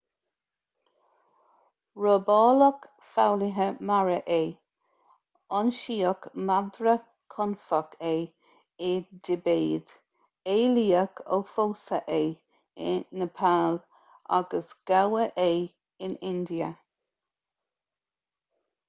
robáladh 2.05 2.85
foghlaithe 3.15 3.65
mara 3.89 4.15
é 4.35 4.39
ionsaíodh 5.57 6.25
madra 6.47 6.95
confach 7.35 7.93
é 8.11 8.15
i 8.87 8.95
dtibéid 9.27 9.93
éalaíodh 10.55 11.21
ó 11.37 11.39
phósadh 11.51 12.09
é 12.17 12.21
i 12.85 12.95
neipeal 13.21 13.77
agus 14.39 14.73
gabhadh 14.93 15.39
é 15.47 15.51
in 16.09 16.17
india 16.33 16.71